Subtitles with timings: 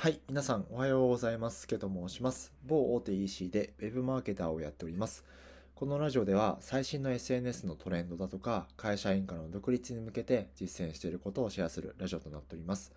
[0.00, 1.66] はい、皆さんおはようございます。
[1.66, 2.54] けと申します。
[2.64, 5.26] 某大手 EC で Web マーケターをやっております。
[5.74, 12.94] このラジオでは最新の SNS のトレンドだとか、会社員からの独立に向けて実践していることをシェアするラジオとなっております。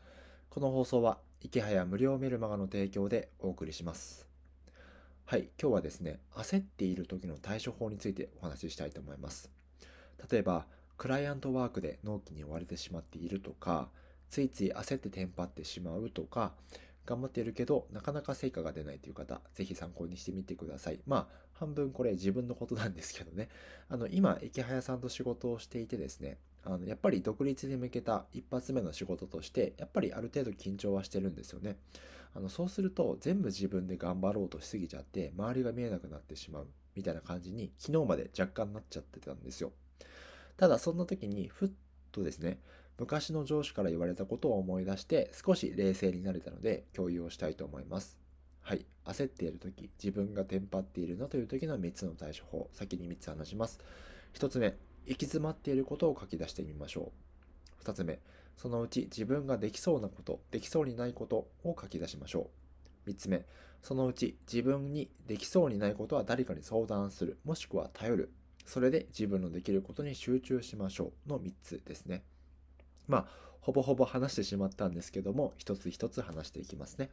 [0.49, 4.25] この放送は、池早無料メルマガの提供でお送りします。
[5.25, 9.51] はい、今日はですね、焦っている時の対処法についてお話ししたいと思います。
[10.31, 10.67] 例えば、
[10.97, 13.89] クライアントワークで納期に追われてしまっているとか、
[14.29, 16.53] ついつい焦ってテンパってしまうとか、
[17.05, 20.99] 頑張っているけど、なかなか成果が出ないという方、ぜひ参考にしてみてください。
[21.05, 23.49] まあ、半分これ自分のことなんですけどね。
[23.89, 31.77] あの、今、池早さんと仕事をしていてですね、あの、やっぱり独立に向けた一発目の仕事として、やっぱりある程度緊張はしてるんですよね。
[32.35, 39.73] あの、そうすると、全部自分で頑張ろうとしすぎちゃって、周りが見えなくなってしまう、みたいな感じに、昨日まで若干なっちゃってたんですよ。
[40.57, 41.69] ただ、そんな時に、ふっ
[42.13, 42.59] とですね、
[42.97, 48.17] 昔の上司から言われたことを思い出して少し冷静になれたので共有をしたいと思います。
[48.61, 48.85] はい。
[49.03, 53.79] 焦っている時、自分がテンパっているなという時の3つの対処法、先に3つ話します。
[54.35, 57.11] 1つ目、行き詰まっていることを書き出してみましょ
[57.81, 57.83] う。
[57.83, 58.19] 2つ目、
[58.55, 62.49] そのうち自分ができそうなこと、できそうにないことを書き出しましょ
[63.05, 63.09] う。
[63.09, 63.45] 3つ目、
[63.81, 68.31] そのうち自分にできそうにないことは誰かに相談する、もしくは頼る。
[68.65, 72.23] それで自分のできることに集中しましょうの3つですね。
[73.07, 73.25] まあ、
[73.61, 77.09] ほぼほぼ話してしまったんですけども、一つ一つ話していきますね。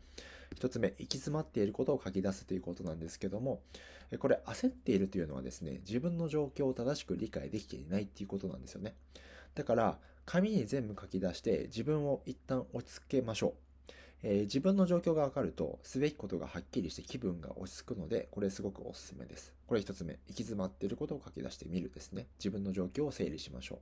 [0.54, 3.62] 一つ目、行き詰まっていることを書き出すということなんですけども、
[4.18, 8.94] これ焦っているというのはですね、自分の状況を正しく理解できていないっていうことなんですよね。
[9.54, 13.69] だから、紙に全部書き出して自分を一旦落ち着けましょう。
[14.22, 19.54] えー、自分の状況がわかると、すべきことがはっきりして気分が落ち着くので、これすごくおすすめです。
[19.66, 22.26] これ一つ目、行き詰まっていることを書き出してみるですね。
[22.38, 23.78] 自分の状況を整理しましょう。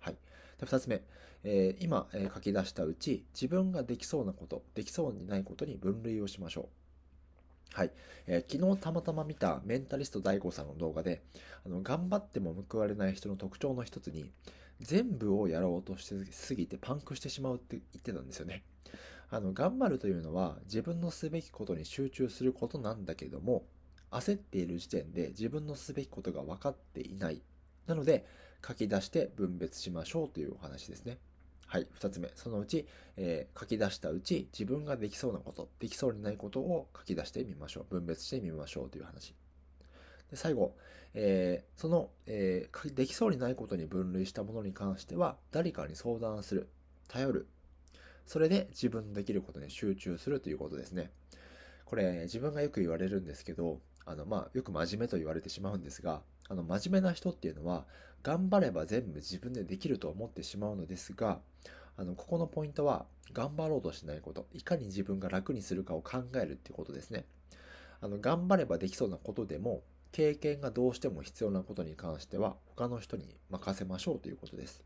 [0.00, 0.16] はい。
[0.58, 1.02] で、二つ目、
[1.44, 7.76] えー、今、えー、書き出したうち、自分ができそうなこと、できそうにないことに分類をしましょう。
[7.76, 7.90] はい。
[8.26, 11.22] えー、昨日たまたま見たメンタリスト DAIGO さんの動画で、
[11.66, 14.30] あの、頑張っても報われない人の特徴の一つに、
[14.80, 18.62] 全部をやろうとしすぎてパンクしてしまうって言ってたんですよね。
[19.34, 23.64] あの、頑張るというのは自分のすべきことに集中することなんだけども、
[24.12, 27.42] 焦っている時点で自分のすべきことが分かっていない。
[27.88, 28.24] なので、
[28.64, 31.18] 書き出して分別しましょうというお話ですね。
[31.66, 31.88] はい。
[31.90, 32.30] 二つ目。
[32.36, 32.86] そのうち、
[33.16, 37.86] えー、書き出したうち、自分ができそうなこと、できそうにないことを書き出してみましょう。
[37.90, 39.34] 分別してみましょうという話。
[40.30, 40.76] で最後、
[41.14, 46.68] えー、その、えー、できそうにないことに分類したものに関しては、誰かに相談する。
[47.08, 47.48] 頼る。
[48.26, 51.10] それで自分のできることに集中するということですね。
[51.84, 57.86] これ、自分がよく言われるんですけど、あの、まあ、よく真面目と言われてしまうんですが、あの、真面目な人っていうのは、
[58.22, 61.40] 頑張れば全部自分でできると思ってしまうのですが、
[61.96, 67.26] あの、ここのポイントは、頑張ろうとしないこと、いかに自分が楽にするかを考えるっていうことですね。
[68.00, 69.82] あの、頑張ればできそうなことでも、
[70.12, 74.84] 経験がどうしても必要なことに関しては、他の人に任せましょうということです。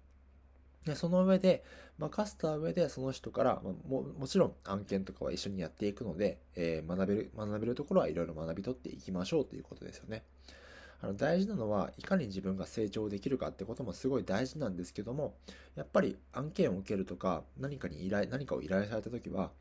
[0.84, 1.64] でその上で、
[1.98, 10.22] 任せた上でその人から、ま、ももちろん案件とかは一緒にやっていくので、えー、学べる、学べるところはいろいろ学び取っていきましょうということですよね。
[11.00, 15.34] あの大事なのは、いかに自分が成長できるかってこともすごい大事なんですけども、
[15.76, 19.52] やっぱり案件を受けるとか、何かに依頼、何かを依頼されたときは、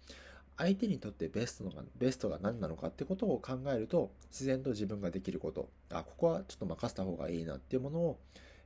[0.58, 8.20] 相手にとってベストのが、ベストが何なのかってことを考えると、自然と自分ができること、あ、ここはちょっと任せた方がいいなっていうものを、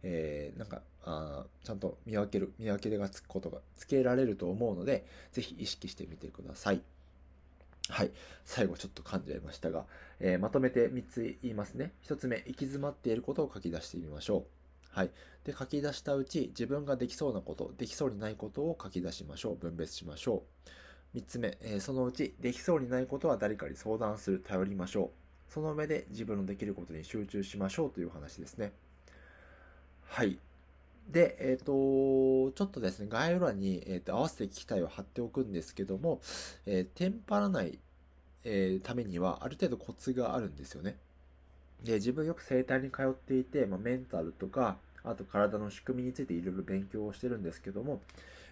[0.03, 6.81] えー、なんか、あちゃんと見分ける、見分けがつくことが、つけられると思うので、ぜひ意識してみてください。
[7.89, 8.11] はい。
[8.45, 9.85] 最後ちょっと噛んじゃいましたが、
[10.19, 11.93] えー、まとめて3つ言いますね。
[12.05, 14.43] 1つ目、行き詰まっていることを書き出してみましょう。
[14.91, 15.11] はい。
[15.43, 19.55] で、書き出したうち、自分ができそうなこと、できそうにないことを書き出しましょう。
[19.55, 20.43] 分別しましょ
[21.13, 21.17] う。
[21.17, 25.11] 3つ目、えー、そのうち、できそうにないことは誰かに相談する、頼りましょ
[25.49, 25.51] う。
[25.51, 28.71] その上で自分のできることに集中しましょうという話ですね。
[30.11, 30.37] はい。
[31.09, 36.19] で、えっ、ー、と、ちょっとですね、概要欄に、えーと、合わせて機体を貼っておくんですけども、
[36.65, 37.79] えー、テンパらない、
[38.43, 40.97] えー、ためには、ある程度コツがあるんですよね。
[41.81, 44.75] で、自分よく整体に通っていて、まあ、メンタルとか、
[45.05, 48.01] あと体の仕組みについていろいろ勉強をしてるんですけども、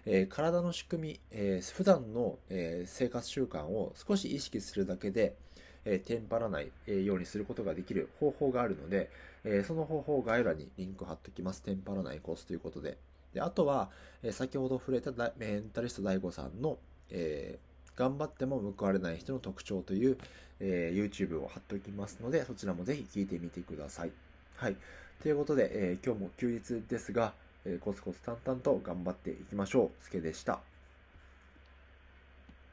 [0.06, 5.36] えー、体の仕組み、えー、普段の、えー、生活習慣を少し意識するだけで、
[5.84, 9.10] えー、テンパらないえようにすることができる方法があるので、
[9.44, 11.62] えー、その方法を概要欄にリンク貼っておきます。
[11.62, 12.98] テンパらないコースということで。
[13.34, 13.90] で、あとは、
[14.22, 16.78] え、先ほど触れたメンタリスト DAIGO さんの、
[17.10, 17.58] え、
[17.96, 20.18] 頑張っても報われない人の特徴という、
[20.58, 24.12] え、YouTube を貼っておきますので、そちらもぜひ聞いてみてください。
[24.56, 24.76] はい。
[25.22, 27.34] ということで、え、今日も休日ですが、
[27.64, 30.02] え、コツコツ淡々と頑張っていきましょう。
[30.02, 30.69] すけでした。